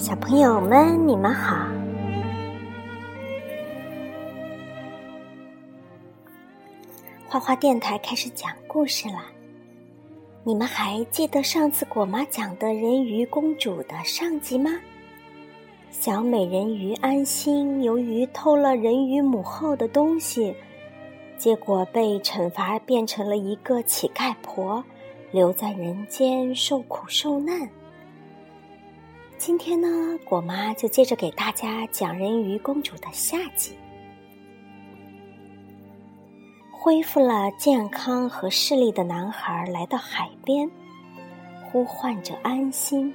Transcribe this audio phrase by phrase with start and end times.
[0.00, 1.68] 小朋友们，你们好！
[7.28, 9.26] 花花电台开始讲故事了。
[10.42, 14.70] 你们还记得上次果妈讲的人鱼公主的上集吗？
[15.90, 20.56] 小美人鱼安心由于偷了人鱼母后的东西，
[21.36, 24.82] 结果被惩罚变成了一个乞丐婆，
[25.30, 27.68] 留在人间受苦受难。
[29.40, 29.88] 今天呢，
[30.26, 33.74] 果妈就接着给大家讲人鱼公主的下集。
[36.70, 40.70] 恢复了健康和视力的男孩来到海边，
[41.64, 43.14] 呼唤着安心。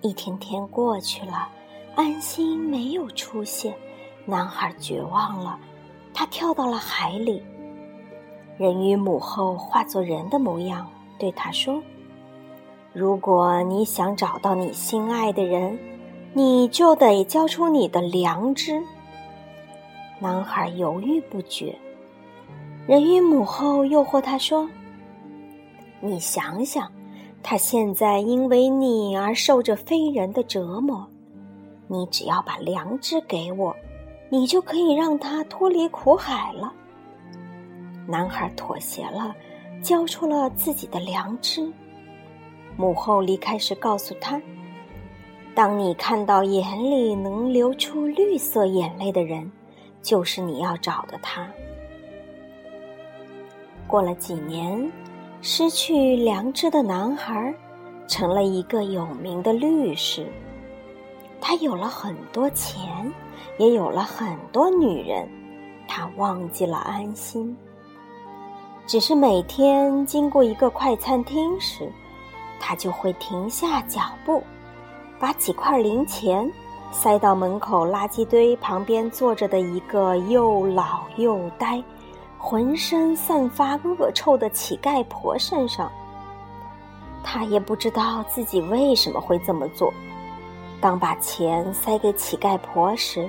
[0.00, 1.48] 一天天过去了，
[1.94, 3.72] 安心没有出现，
[4.26, 5.56] 男孩绝望了，
[6.12, 7.40] 他跳到了海里。
[8.58, 11.80] 人鱼母后化作人的模样，对他说。
[12.92, 15.78] 如果你想找到你心爱的人，
[16.34, 18.82] 你就得交出你的良知。
[20.18, 21.74] 男孩犹豫不决。
[22.86, 24.68] 人鱼母后诱惑他说
[26.00, 26.92] ：“你想想，
[27.42, 31.06] 他现在因为你而受着非人的折磨，
[31.86, 33.74] 你只要把良知给我，
[34.28, 36.70] 你就可以让他脱离苦海了。”
[38.06, 39.34] 男孩妥协了，
[39.80, 41.72] 交出了自己的良知。
[42.76, 44.40] 母后离开时告诉他
[45.54, 49.50] ：“当你看到眼里能流出绿色眼泪的人，
[50.00, 51.46] 就是你要找的他。”
[53.86, 54.90] 过了几年，
[55.42, 57.54] 失去良知的男孩
[58.08, 60.26] 成了一个有名的律师。
[61.40, 63.12] 他有了很多钱，
[63.58, 65.28] 也有了很多女人。
[65.86, 67.54] 他忘记了安心，
[68.86, 71.92] 只是每天经过一个快餐厅时。
[72.64, 74.40] 他就会停下脚步，
[75.18, 76.48] 把几块零钱
[76.92, 81.82] 塞到门口垃圾堆旁边坐着的一个又老又呆、
[82.38, 85.90] 浑身散发恶臭的乞丐婆身上。
[87.24, 89.92] 他也不知道自己为什么会这么做。
[90.80, 93.28] 当把钱塞给乞丐婆时，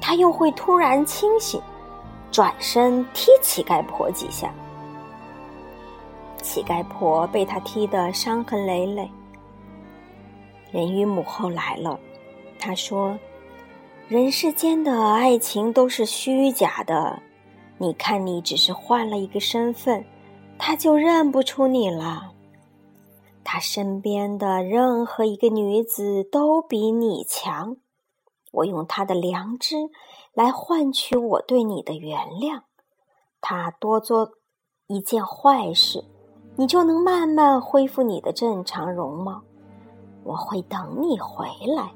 [0.00, 1.60] 他又会突然清醒，
[2.30, 4.50] 转身踢乞丐婆几下。
[6.46, 9.10] 乞丐婆被他踢得伤痕累累。
[10.70, 11.98] 人鱼母后来了，
[12.56, 13.18] 她说
[14.06, 17.20] ：“人世间的爱情都是虚假的，
[17.78, 20.04] 你看你只是换了一个身份，
[20.56, 22.32] 他就认不出你了。
[23.42, 27.76] 他身边的任何一个女子都比你强。
[28.52, 29.90] 我用他的良知
[30.32, 32.62] 来换取我对你的原谅。
[33.40, 34.30] 他多做
[34.86, 36.04] 一件坏事。”
[36.56, 39.42] 你就能慢慢恢复你的正常容貌。
[40.24, 41.46] 我会等你回
[41.76, 41.88] 来。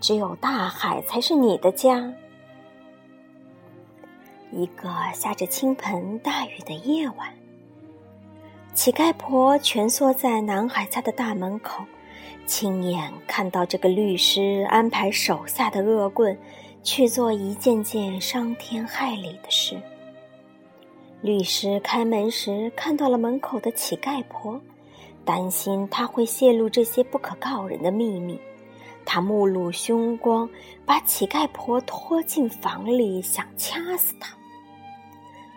[0.00, 2.12] 只有大海才是你的家。
[4.52, 7.34] 一个下着倾盆大雨的夜晚，
[8.72, 11.84] 乞丐婆蜷缩在男孩家的大门口，
[12.46, 16.38] 亲眼看到这个律师安排手下的恶棍
[16.84, 19.76] 去做一件件伤天害理的事。
[21.20, 24.60] 律师开门时看到了门口的乞丐婆，
[25.24, 28.38] 担心他会泄露这些不可告人的秘密。
[29.04, 30.48] 他目露凶光，
[30.84, 34.32] 把乞丐婆拖进房里，想掐死她。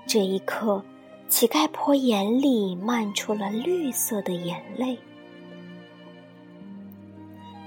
[0.07, 0.83] 这一刻，
[1.27, 4.97] 乞丐婆眼里漫出了绿色的眼泪。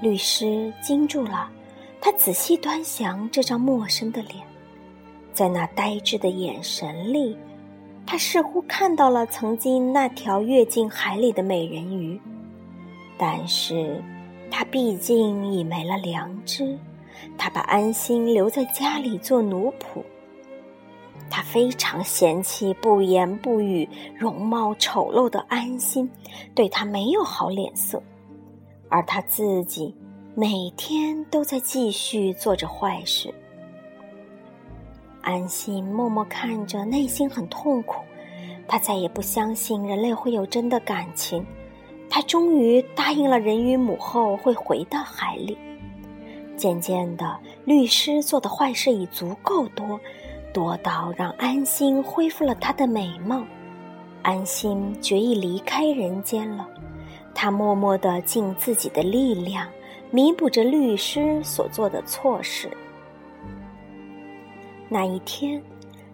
[0.01, 1.49] 律师惊住了，
[2.01, 4.45] 他仔细端详这张陌生的脸，
[5.33, 7.37] 在那呆滞的眼神里。
[8.07, 12.21] 他似乎看到了曾经那条跃进海里的美人鱼，
[13.17, 14.03] 但是，
[14.51, 16.79] 他毕竟已没了良知。
[17.39, 20.03] 他把安心留在家里做奴仆。
[21.31, 26.09] 他非常嫌弃不言不语、容貌丑陋的安心，
[26.55, 28.01] 对他没有好脸色。
[28.89, 29.95] 而他自己
[30.35, 33.33] 每天都在继续做着坏事。
[35.25, 38.03] 安心默默看着，内心很痛苦。
[38.69, 41.45] 他再也不相信人类会有真的感情。
[42.11, 45.57] 他终于答应了人鱼母后会回到海里。
[46.57, 49.99] 渐渐的，律师做的坏事已足够多，
[50.53, 53.43] 多到让安心恢复了她的美貌。
[54.23, 56.69] 安心决意离开人间了。
[57.35, 59.67] 他默默的尽自己的力量，
[60.11, 62.71] 弥补着律师所做的错事。
[64.89, 65.63] 那一天，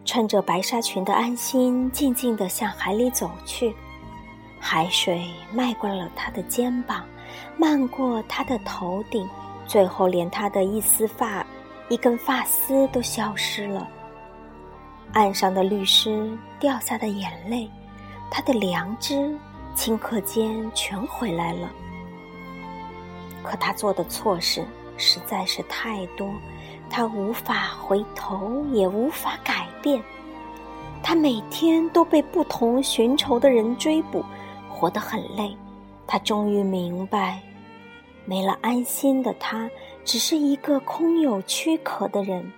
[0.05, 3.75] 穿着白纱裙的安心静静地向海里走去，
[4.59, 5.23] 海水
[5.53, 7.05] 漫过了他的肩膀，
[7.57, 9.29] 漫过他的头顶，
[9.67, 11.45] 最后连他的一丝发、
[11.89, 13.89] 一根发丝都消失了。
[15.13, 16.31] 岸上的律师
[16.61, 17.69] 掉下的眼泪，
[18.31, 19.37] 他的良知，
[19.75, 21.69] 顷刻间全回来了。
[23.43, 24.65] 可他做的错事
[24.97, 26.33] 实在是太多，
[26.91, 30.03] 他无法回头，也无法改变。
[31.03, 34.23] 他每天都被不同寻仇的人追捕，
[34.69, 35.57] 活得很累。
[36.07, 37.41] 他终于明白，
[38.27, 39.71] 没了安心的他，
[40.05, 42.53] 只是一个空有躯壳的人。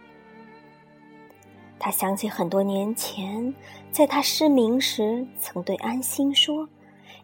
[1.78, 3.54] 他想起很多年前，
[3.90, 6.68] 在他失明时，曾对安心说：“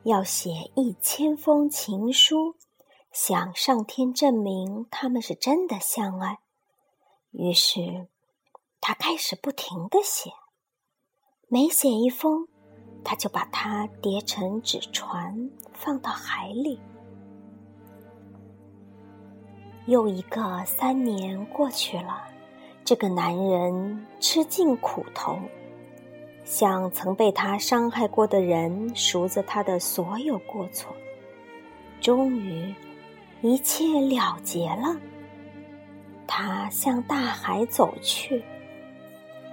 [0.04, 2.54] 要写一千封情书，
[3.12, 6.38] 向上天证明他们是真的相爱。”
[7.30, 8.08] 于是，
[8.80, 10.30] 他开始不停的写。
[11.48, 12.48] 每写一封，
[13.04, 16.80] 他就把它叠成纸船，放到海里。
[19.86, 22.24] 又一个三年过去了。
[22.84, 25.38] 这个男人吃尽苦头，
[26.44, 30.96] 向曾被他伤害过的人赎着他的所有过错。
[32.00, 32.74] 终于，
[33.42, 34.98] 一切了结了。
[36.28, 38.44] 他向大海走去，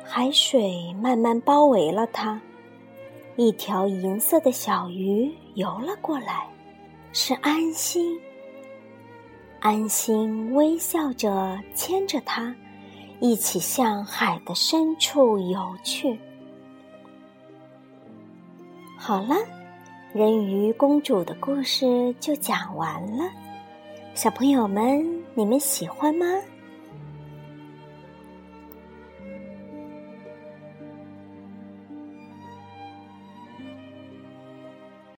[0.04, 2.40] 海水慢慢包围了他。
[3.38, 6.48] 一条银色的小鱼游了过来，
[7.14, 8.20] 是安心。
[9.62, 12.54] 安心微笑着牵着他。
[13.22, 16.20] 一起向海的深处游去。
[18.98, 19.36] 好了，
[20.14, 23.24] 人鱼公主的故事就讲完了。
[24.14, 26.26] 小朋友们，你们喜欢吗？